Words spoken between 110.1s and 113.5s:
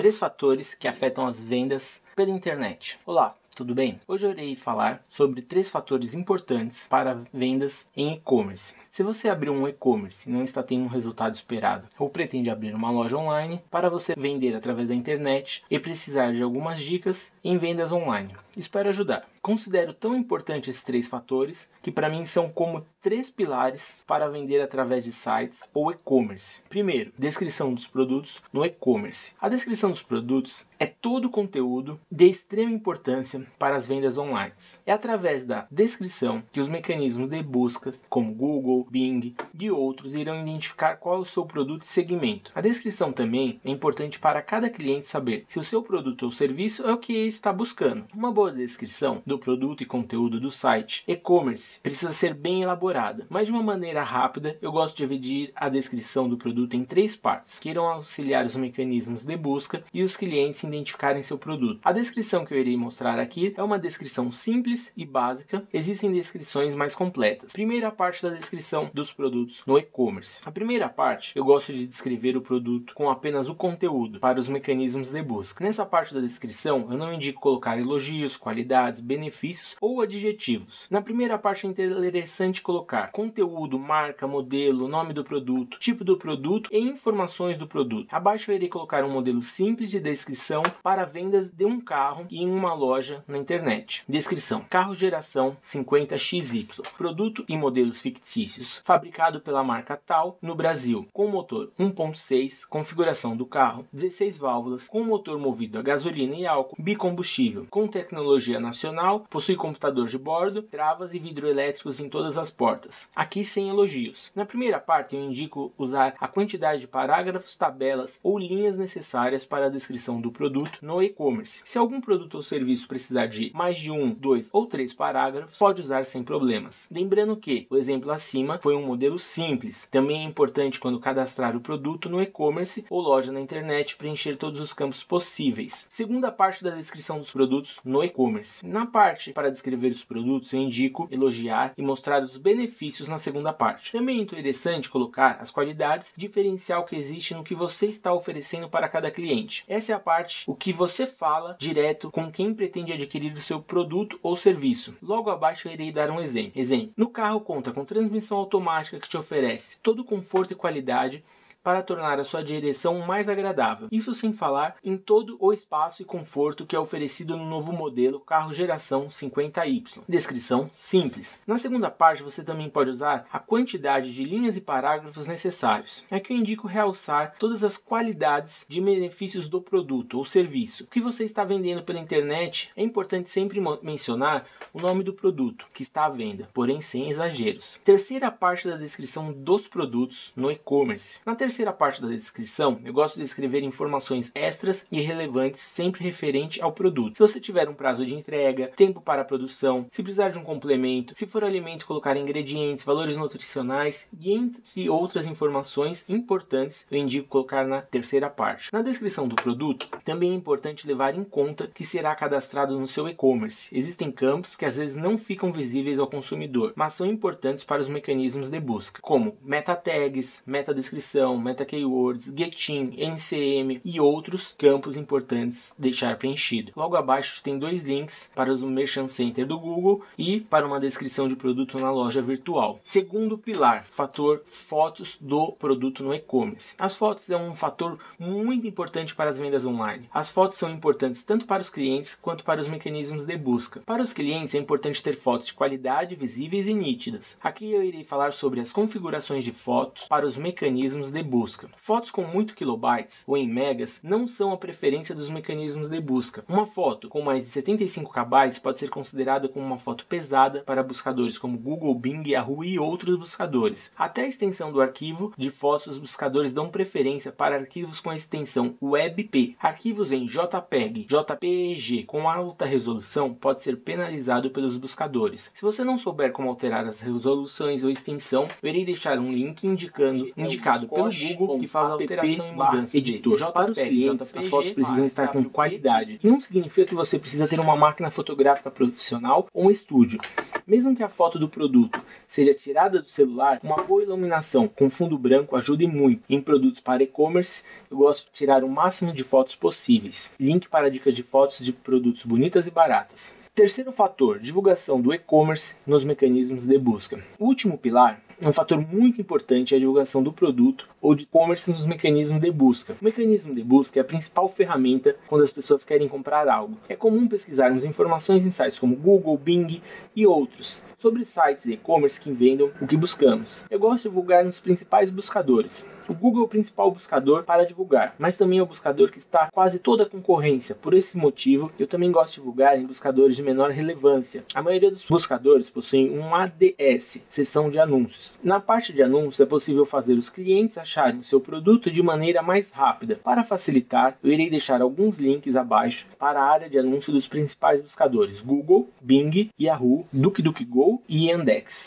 bordo, travas e vidro elétricos em todas as portas. Aqui